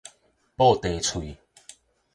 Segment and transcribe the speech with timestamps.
[0.55, 1.37] 布袋喙